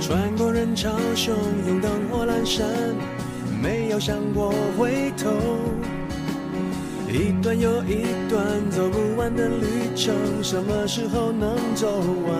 [0.00, 1.30] 穿过人潮汹
[1.66, 2.66] 涌，灯火阑珊，
[3.62, 5.30] 没有想过回头。
[7.08, 11.88] 一段又一段走不完的旅程，什么时候能走
[12.26, 12.34] 完？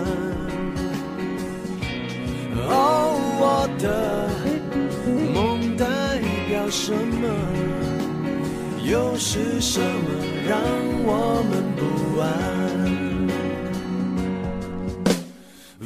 [2.72, 2.99] 哦，
[3.42, 4.28] 我的
[5.32, 5.86] 梦代
[6.48, 7.26] 表什么？
[8.84, 9.86] 又是什么
[10.46, 10.60] 让
[11.04, 11.80] 我们不
[12.20, 12.26] 安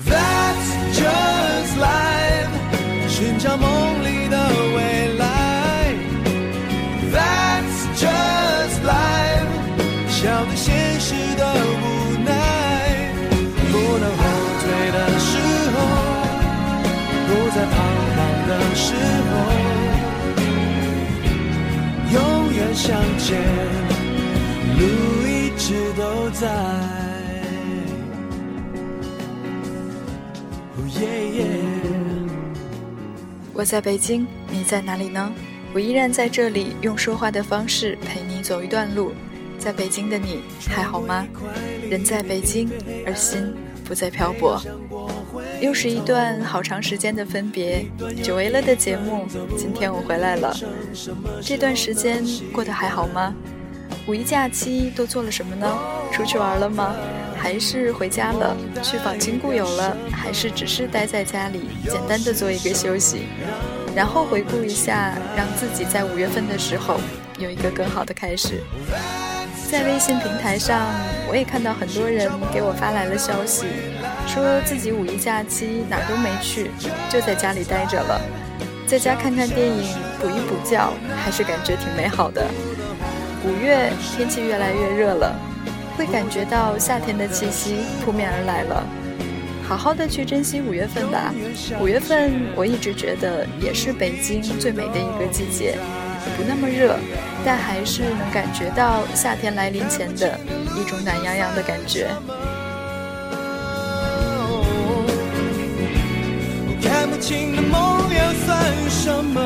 [0.05, 2.55] ？That's just life，
[3.09, 3.69] 寻找梦
[22.85, 23.41] 永远向前，
[24.79, 24.85] 路
[25.27, 26.47] 一直都在。
[33.55, 35.33] 我在北京，你在哪里呢？
[35.73, 39.13] 我依然在这里，用说话的方式陪你走一段路。
[39.59, 41.27] 在北京的你还好吗？
[41.89, 42.69] 人在北京，
[43.07, 44.61] 而心不再漂泊。
[45.65, 47.87] 又是一段好长时间的分别，
[48.23, 49.27] 久违了的节目，
[49.57, 50.55] 今天我回来了。
[51.41, 53.35] 这段时间过得还好吗？
[54.07, 55.67] 五一假期都做了什么呢？
[56.13, 56.95] 出去玩了吗？
[57.35, 58.55] 还是回家了？
[58.83, 59.97] 去访亲故友了？
[60.13, 63.23] 还是只是待在家里，简单的做一个休息？
[63.97, 67.01] 然后回顾一下，让自己在五月份的时候
[67.39, 68.63] 有一个更好的开始。
[69.71, 70.79] 在微信平台上，
[71.27, 73.65] 我也看到很多人给我发来了消息，
[74.27, 76.71] 说自己五一假期哪都没去，
[77.09, 78.21] 就在家里待着了，
[78.87, 82.45] 在家看看电影，补一补觉，还是感觉挺美好的。
[83.45, 85.39] 五月天气越来越热了，
[85.97, 88.87] 会感觉到夏天的气息扑面而来了。
[89.67, 91.33] 好好的去珍惜五月份吧。
[91.81, 95.79] 五月份我一直觉得也是北京最美的一个季节，
[96.37, 96.97] 不那么热，
[97.45, 100.39] 但还是能感觉到夏天来临前的
[100.77, 102.09] 一种暖洋洋的感觉。
[107.27, 109.41] 情的梦又算什么？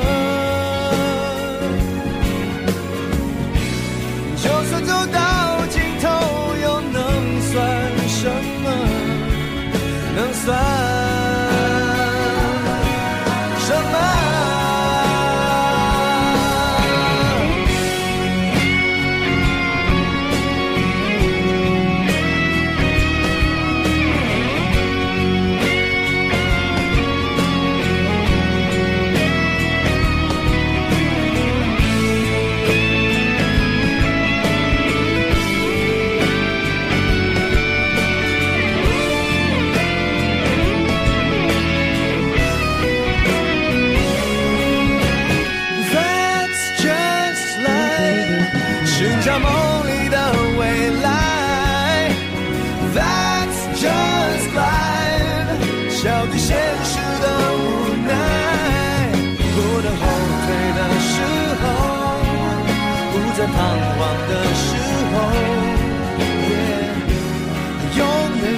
[4.36, 6.08] 就算走到尽头，
[6.60, 7.54] 又能算
[8.08, 8.28] 什
[8.64, 8.66] 么？
[10.16, 10.48] 能算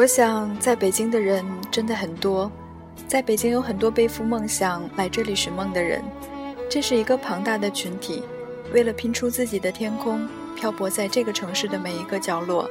[0.00, 2.50] 我想，在北京的人真的很多，
[3.06, 6.02] 在北京有很多背负梦想来这里寻梦的人，
[6.70, 8.22] 这是一个庞大的群体。
[8.72, 10.26] 为了拼出自己的天空，
[10.56, 12.66] 漂泊在这个城市的每一个角落。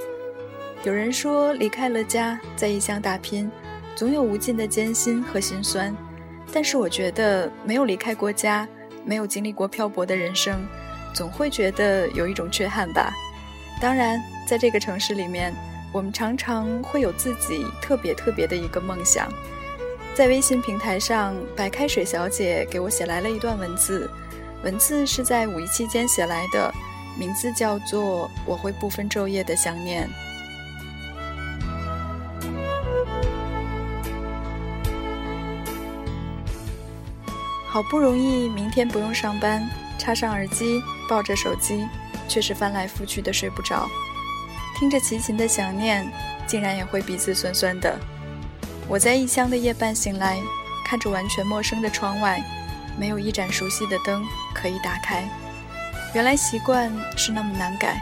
[0.82, 3.52] 有人说，离开了家，在异乡打拼，
[3.96, 5.96] 总有无尽的艰辛和心酸。
[6.52, 8.68] 但是我觉得，没有离开过家，
[9.06, 10.66] 没有经历过漂泊的人生，
[11.14, 13.14] 总会觉得有一种缺憾吧。
[13.80, 15.54] 当然，在这个城市里面，
[15.92, 19.28] 我们常常会有自己特别特别的一个梦想。
[20.14, 24.10] 在微信平台上，白开水小姐给我写来了一段文字，
[24.64, 26.74] 文字是在五一期间写来的，
[27.18, 30.08] 名字叫做《我会不分昼夜的想念》。
[37.66, 39.64] 好不容易明天不用上班，
[39.98, 41.88] 插上耳机，抱着手机，
[42.28, 43.88] 却是翻来覆去的睡不着。
[44.80, 46.10] 听着齐秦的想念，
[46.48, 48.00] 竟然也会鼻子酸酸的。
[48.88, 50.40] 我在异乡的夜半醒来，
[50.86, 52.42] 看着完全陌生的窗外，
[52.98, 55.28] 没有一盏熟悉的灯可以打开。
[56.16, 58.02] 原来习惯是那么难改，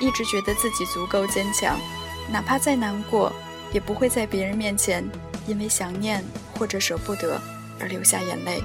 [0.00, 1.78] 一直觉得自己足够坚强，
[2.28, 3.32] 哪怕再难过，
[3.72, 5.08] 也不会在别人面前
[5.46, 6.24] 因为想念
[6.58, 7.40] 或者舍不得
[7.78, 8.60] 而流下眼泪。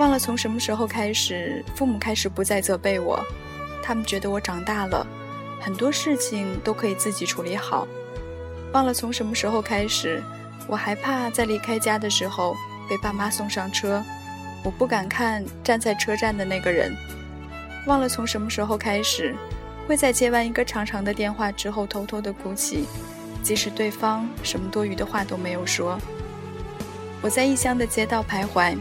[0.00, 3.24] 忘了从什么时候开始，父母开始不再责备我，
[3.80, 5.06] 他们觉得我长大了，
[5.64, 7.88] 很多事情都可以自己处理好。
[8.74, 10.22] 忘了从什么时候开始，
[10.68, 12.54] 我害怕在离开家的时候
[12.86, 14.04] 被爸妈送上车，
[14.62, 16.94] 我不敢看站在车站的那个人。
[17.86, 19.34] 忘了从什么时候开始，
[19.88, 22.84] 会在接完一个长长的电话之后偷偷的哭泣，
[23.42, 25.98] 即使对方什么多余的话都没有说。
[27.22, 28.76] 我在异乡的街道徘徊。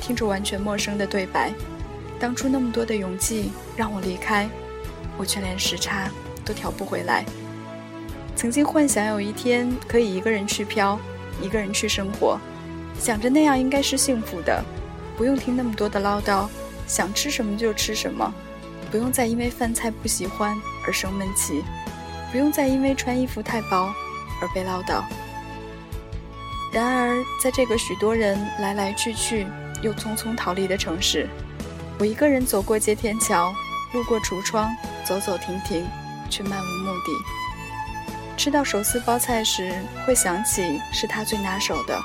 [0.00, 1.52] 听着完全陌生的对白，
[2.20, 4.48] 当初那么多的勇气让我离开，
[5.16, 6.08] 我却连时差
[6.48, 7.26] 都调不回来。
[8.34, 10.98] 曾经幻想有一天可以一个人去飘，
[11.42, 12.38] 一个人去生活，
[12.98, 14.64] 想着那样应该是幸福的，
[15.16, 16.48] 不用听那么多的唠叨，
[16.86, 18.32] 想吃什么就吃什么，
[18.90, 20.56] 不用再因为饭菜不喜欢
[20.86, 21.62] 而生闷气，
[22.32, 23.92] 不用再因为穿衣服太薄
[24.40, 25.02] 而被唠叨。
[26.72, 29.46] 然而，在这个许多人来来去去。
[29.80, 31.28] 又匆匆逃离的城市，
[32.00, 33.54] 我一个人走过接天桥，
[33.92, 34.74] 路过橱窗，
[35.04, 35.86] 走走停停，
[36.28, 38.36] 却漫无目的。
[38.36, 39.72] 吃到手撕包菜时，
[40.06, 41.98] 会想起是他最拿手的；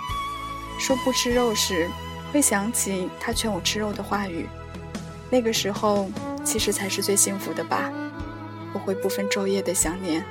[0.80, 1.88] 说不吃肉时，
[2.32, 4.48] 会想起他劝我吃肉的话语。
[5.30, 6.10] 那个时候，
[6.44, 7.92] 其实才是最幸福的吧。
[8.74, 10.26] 我会不分昼夜的想念，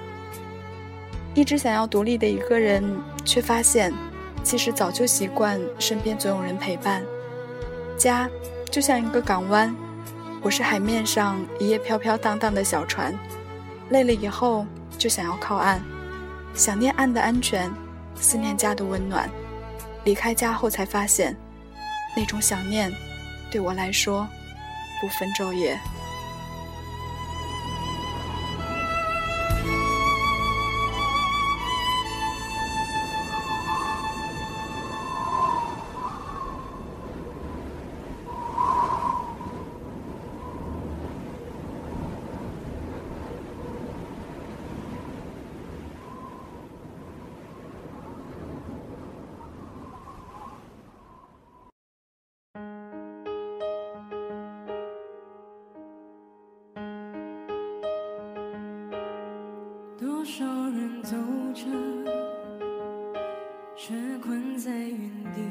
[1.34, 2.82] 一直想要独立的一个人，
[3.24, 3.92] 却发现，
[4.42, 7.04] 其实早就习惯身边总有人陪伴。
[7.96, 8.28] 家
[8.68, 9.72] 就像一个港湾，
[10.40, 13.16] 我是海面上一叶飘飘荡荡的小船，
[13.90, 15.80] 累了以后就想要靠岸，
[16.54, 17.70] 想念岸的安全，
[18.14, 19.28] 思念家的温暖。
[20.04, 21.36] 离开家后才发现，
[22.16, 22.92] 那种想念，
[23.50, 24.26] 对我来说，
[25.00, 25.78] 不分昼夜。
[60.22, 61.16] 多少人走
[61.52, 61.64] 着，
[63.74, 63.92] 却
[64.24, 65.42] 困在原地；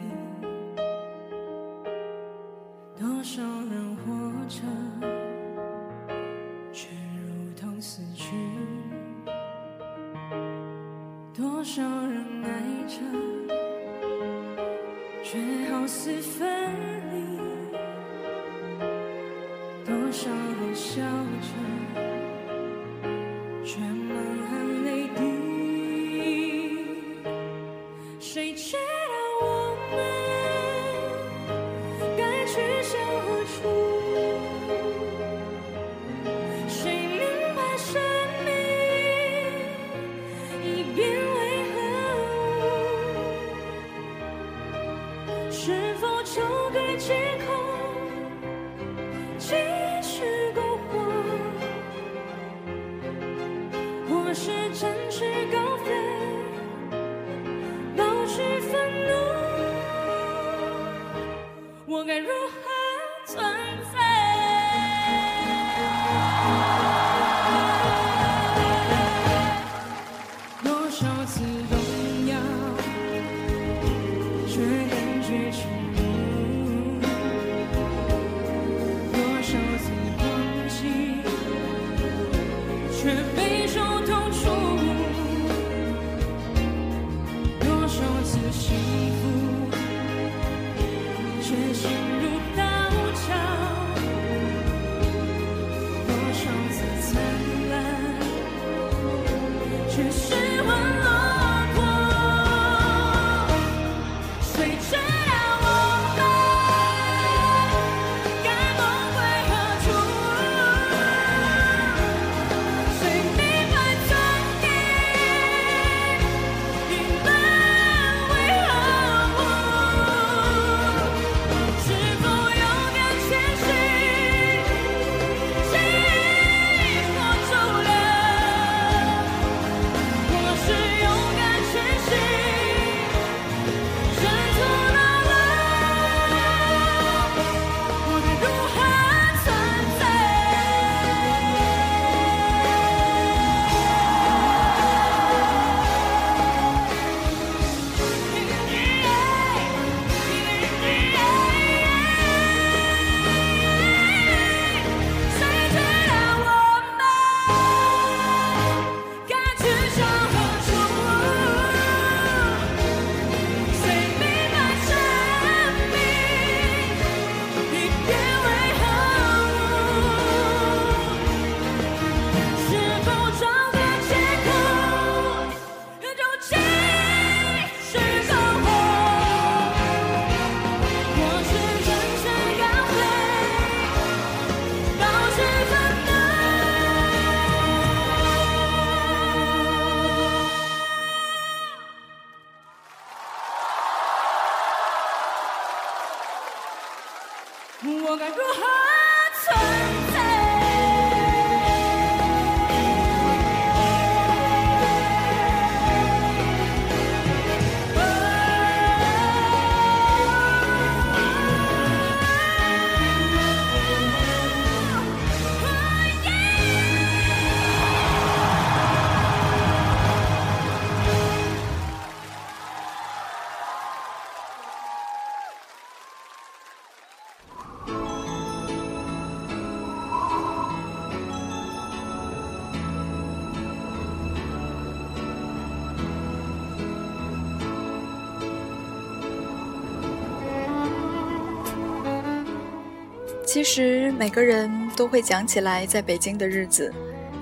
[243.54, 246.90] 其实每个人都会讲起来在北京的日子，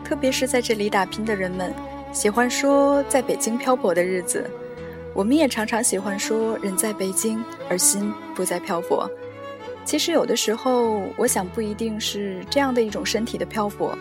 [0.03, 1.71] 特别是在这里打拼的人们，
[2.11, 4.49] 喜欢说在北京漂泊的日子。
[5.13, 9.07] 我们也常常喜欢说人在北京，而心不在漂泊。
[9.85, 13.95] 其实有的时候，我想不一定是这样的一种身体的漂泊，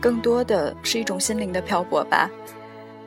[0.00, 2.28] 更多的是一种心灵的漂泊吧。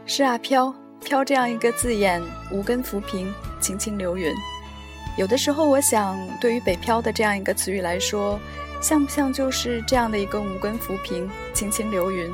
[0.06, 4.34] 是啊，飘飘这样一个字眼，无根浮萍，轻轻流云。
[5.18, 8.40] 有的时候，我想，对于北漂的这样一个词语来说，
[8.82, 12.32] 像不像就是这样的一个无根浮萍，轻轻流云？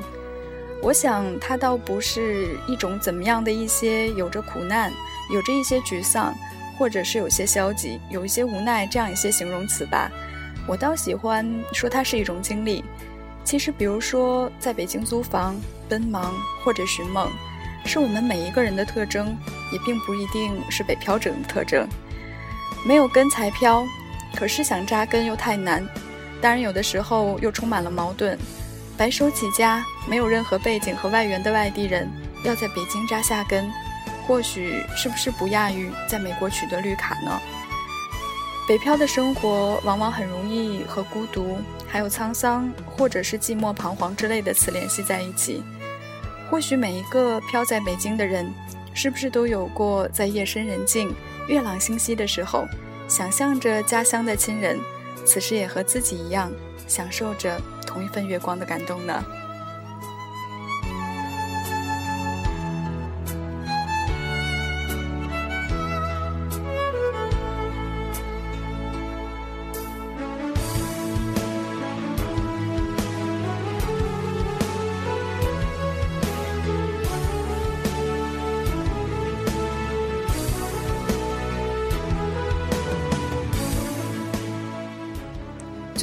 [0.82, 4.92] 我想，它倒不是一种怎么样的一些有着苦难，
[5.32, 6.34] 有着一些沮丧。
[6.80, 10.10] 或者是有些消极，有一些无奈，这样一些形容词吧。
[10.66, 12.84] 我倒喜欢说它是一种经历。
[13.44, 15.56] 其实，比如说在北京租房、
[15.88, 16.34] 奔忙
[16.64, 17.30] 或者寻梦，
[17.86, 19.38] 是我们每一个人的特征，
[19.72, 21.88] 也并不一定是北漂者的特征。
[22.86, 23.86] 没有根才飘，
[24.36, 25.88] 可是想扎根又太难。
[26.42, 28.38] 当然，有的时候又充满了矛盾。
[28.98, 32.10] 白手起家，没有任何背景和外援的外地人，
[32.44, 33.70] 要在北京扎下根。
[34.28, 37.40] 或许是不是不亚于在美国取得绿卡呢？
[38.68, 41.58] 北漂的生活往往很容易和孤独、
[41.88, 45.64] 还有沧桑，或者是寂寞、彷徨之类的词联系在一起。
[46.50, 48.54] 或许每一个漂在北京的人，
[48.94, 51.14] 是不是都有过在夜深人静、
[51.48, 52.68] 月朗星稀的时候，
[53.08, 54.80] 想象着家乡的亲人，
[55.26, 56.52] 此时也和自己一样，
[56.88, 59.24] 享受着同一份月光的感动呢？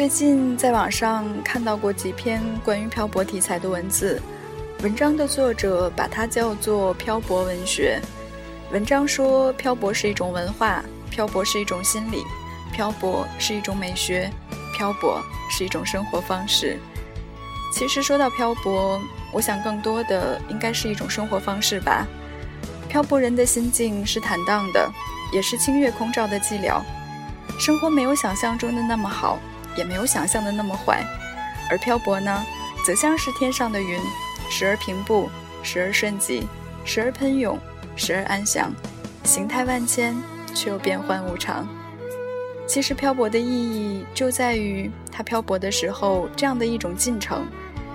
[0.08, 4.18] 最近在网上看到过几篇关于漂泊题材的文字，
[4.82, 8.00] 文章的作者把它叫做“漂泊文学”。
[8.72, 12.24] 文章说，漂泊是一种文化，漂泊是一种心理，
[12.72, 14.30] 漂泊是一种美学，
[14.74, 16.78] 漂泊是一种生活方式。
[17.74, 18.98] 其实说到漂泊，
[19.30, 22.06] 我想更多的应该是一种生活方式吧。
[22.88, 24.90] 漂泊人的心境是坦荡的，
[25.34, 26.80] 也是清月空照的寂寥。
[27.60, 29.38] 生活没有想象中的那么好。
[29.78, 31.04] 也没有想象的那么坏，
[31.70, 32.44] 而漂泊呢，
[32.84, 34.00] 则像是天上的云，
[34.50, 35.30] 时而平步，
[35.62, 36.48] 时而瞬即，
[36.84, 37.56] 时而喷涌，
[37.94, 38.72] 时而安详，
[39.22, 40.20] 形态万千，
[40.52, 41.64] 却又变幻无常。
[42.66, 47.46] 其实漂泊的意义就在于，它漂泊的时候这样的一种进程，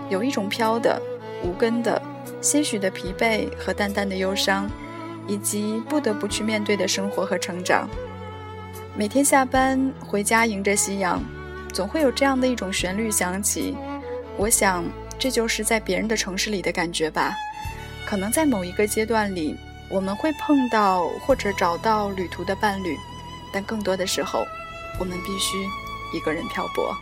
[0.09, 0.99] 有一种飘的、
[1.43, 2.01] 无根的、
[2.41, 4.71] 些许的疲惫和淡淡的忧伤，
[5.27, 7.89] 以及不得不去面对的生活和成长。
[8.95, 11.21] 每天下班回家，迎着夕阳。
[11.73, 13.75] 总会有这样的一种旋律响起，
[14.37, 14.85] 我想
[15.17, 17.33] 这就是在别人的城市里的感觉吧。
[18.05, 19.55] 可能在某一个阶段里，
[19.89, 22.95] 我们会碰到或者找到旅途的伴侣，
[23.51, 24.45] 但更多的时候，
[24.99, 25.57] 我们必须
[26.15, 26.95] 一个人漂泊。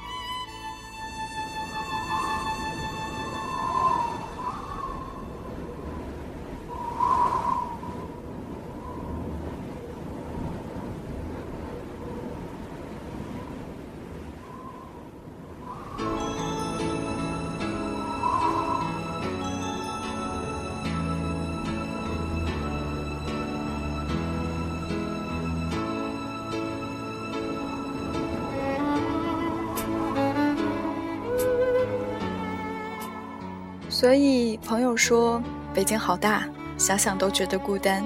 [34.01, 35.39] 所以朋友说
[35.75, 36.43] 北京好大，
[36.75, 38.03] 想想都觉得孤单。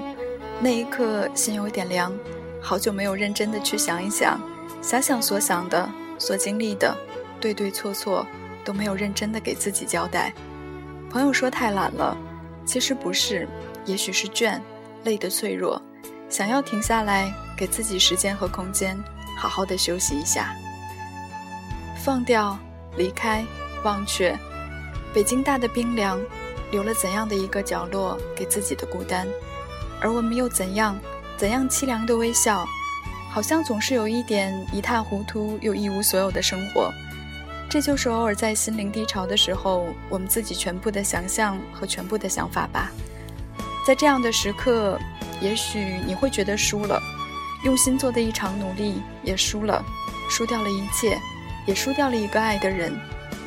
[0.60, 2.12] 那一刻心有点凉，
[2.60, 4.38] 好久没有认真的去想一想，
[4.82, 5.88] 想想所想的、
[6.18, 6.94] 所经历的，
[7.40, 8.26] 对对错错
[8.62, 10.34] 都没有认真的给自己交代。
[11.08, 12.14] 朋友说太懒了，
[12.66, 13.48] 其实不是，
[13.86, 14.60] 也许是倦，
[15.04, 15.80] 累得脆弱，
[16.28, 18.94] 想要停下来，给自己时间和空间，
[19.38, 20.54] 好好的休息一下，
[22.04, 22.58] 放掉，
[22.98, 23.42] 离开，
[23.82, 24.38] 忘却。
[25.16, 26.20] 北京大的冰凉，
[26.70, 29.26] 留了怎样的一个角落给自己的孤单？
[29.98, 30.94] 而我们又怎样
[31.38, 32.66] 怎样凄凉的微笑？
[33.30, 36.92] 好像总是有一点一塌糊涂又一无所有的生活。
[37.66, 42.92] 这就是偶尔在心灵低潮的时候，我们自己全部的想象和全部的想法吧。
[43.86, 45.00] 在这样的时刻，
[45.40, 47.00] 也许你会觉得输了，
[47.64, 49.82] 用心做的一场努力也输了，
[50.28, 51.18] 输掉了一切，
[51.64, 52.92] 也输掉了一个爱的人。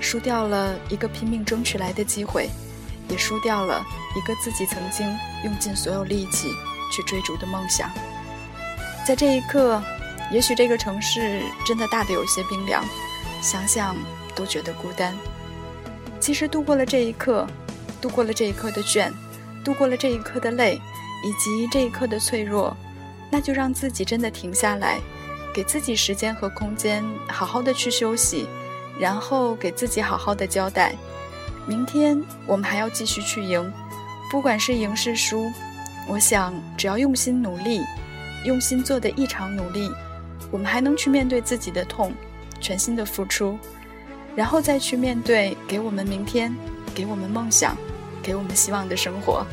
[0.02, 2.50] 输掉了一个拼命争取来的机会，
[3.10, 3.86] 也输掉了
[4.16, 5.08] 一个自己曾经
[5.44, 6.50] 用尽所有力气
[6.92, 7.90] 去追逐的梦想。
[9.06, 9.82] 在这一刻，
[10.32, 12.84] 也许这个城市真的大的有些冰凉，
[13.42, 13.96] 想想
[14.36, 15.16] 都觉得孤单。
[16.20, 17.48] 其实度过了这一刻，
[18.02, 19.12] 度过了这一刻的倦，
[19.64, 20.80] 度过了这一刻的累，
[21.26, 22.76] 以及这一刻的脆弱，
[23.32, 25.00] 那就让自己真的停下来，
[25.54, 28.48] 给自己时间和空间，好好的去休息，
[29.00, 30.94] 然后给自己好好的交代。
[31.66, 33.72] 明天我们还要继续去赢，
[34.30, 35.50] 不管是赢是输，
[36.08, 37.82] 我想只要用心努力，
[38.44, 39.90] 用心做的异常努力，
[40.52, 42.12] 我们还能去面对自己的痛，
[42.60, 43.58] 全心的付出。
[44.36, 46.56] 然后再去面对给我们明天、
[46.94, 47.76] 给我们梦想、
[48.22, 49.46] 给我们希望的生活。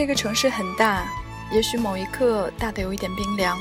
[0.00, 1.04] 这个城市很大，
[1.52, 3.58] 也许某一刻大的有一点冰凉，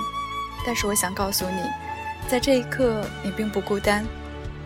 [0.65, 1.61] 但是我想告诉你，
[2.29, 4.05] 在这一刻你并不孤单。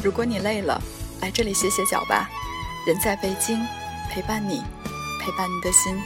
[0.03, 0.79] 如果你累了，
[1.19, 2.29] 来这里歇歇脚吧。
[2.85, 3.59] 人在北京，
[4.07, 4.61] 陪伴你，
[5.19, 5.99] 陪伴你的心。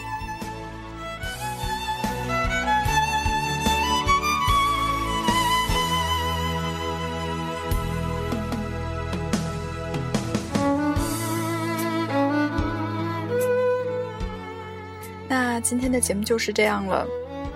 [15.70, 17.06] 今天的节目就是这样了，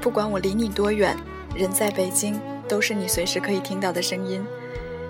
[0.02, 1.16] 不管我离你多远，
[1.56, 4.44] 人在北京，都是你随时可以听到的声音。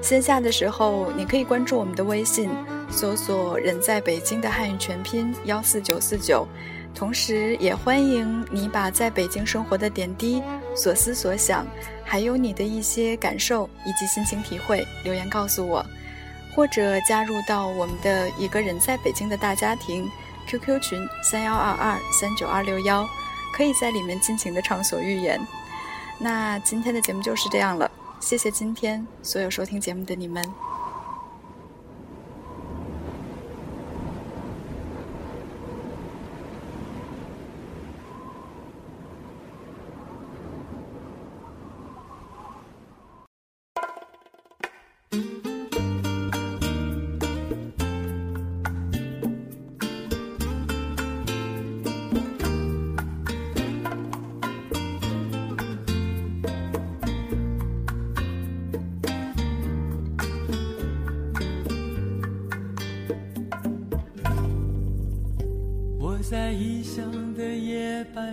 [0.03, 2.47] 线下的时候，你可以关注我们的微信，
[2.91, 6.47] 搜索“人在北京”的汉语全拼幺四九四九，
[6.93, 10.43] 同时也欢迎你把在北京生活的点滴、
[10.75, 11.65] 所思所想，
[12.03, 15.83] 还有你的一些感受以及心情体会留言告诉我，
[16.55, 20.07] 或者加入到我们的一个人在北京的大家庭。
[20.51, 23.07] QQ 群三幺二二三九二六幺，
[23.55, 25.39] 可以在里面尽情的畅所欲言。
[26.19, 30.43] 那今天的节目就是这样了，谢谢今天所有收听节目的你们。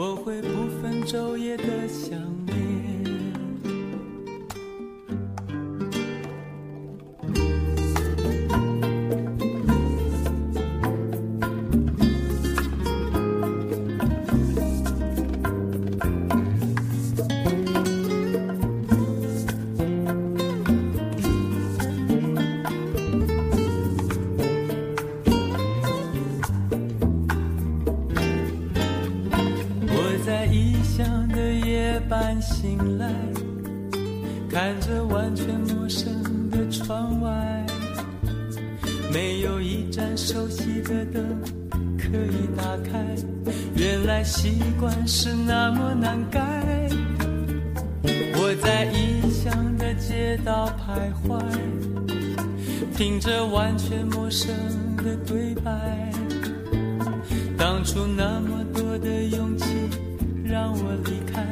[0.00, 2.27] 我会不分昼夜的想
[40.88, 41.22] 的灯
[41.98, 43.04] 可以打开。
[43.76, 46.40] 原来习惯是那么难改。
[48.34, 51.38] 我在异乡的街道徘徊，
[52.96, 54.54] 听着完全陌生
[54.96, 56.10] 的对白。
[57.58, 59.66] 当初那么多的勇气
[60.44, 61.44] 让我离开。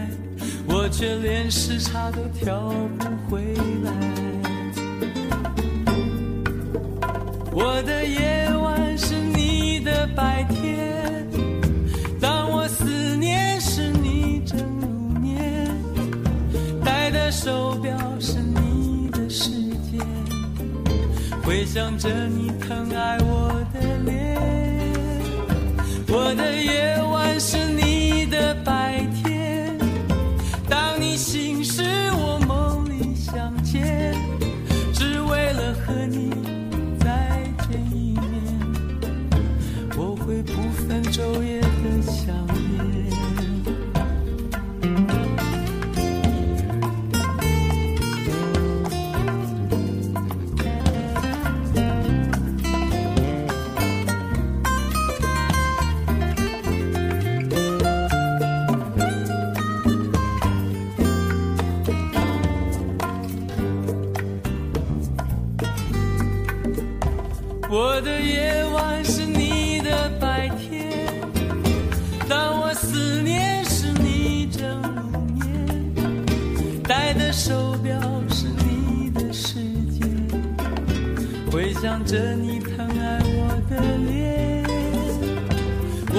[0.68, 3.92] 我却连时差都调不回来。
[7.52, 8.48] 我的夜
[10.16, 11.28] 白天，
[12.18, 14.86] 当我思念时你正入
[15.20, 15.70] 眠，
[16.82, 19.50] 戴的手表是你的时
[19.90, 20.00] 间，
[21.44, 24.36] 回想着你疼爱我的脸。
[26.08, 28.72] 我的夜晚是你的白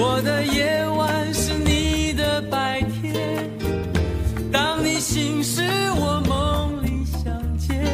[0.00, 3.50] 我的夜晚是你的白天，
[4.52, 5.60] 当你醒时
[5.96, 7.84] 我梦里相见，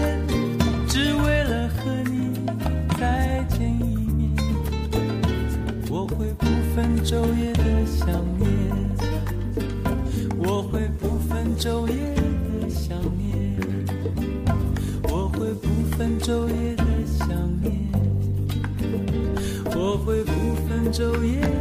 [0.86, 2.44] 只为了和你
[3.00, 4.36] 再见一面，
[5.90, 6.44] 我会不
[6.76, 8.06] 分昼夜的想
[8.38, 8.46] 念，
[10.36, 13.56] 我会不分昼夜的想念，
[15.04, 17.26] 我会不分昼夜的想
[17.62, 17.72] 念，
[19.74, 20.32] 我会不
[20.68, 21.53] 分昼夜。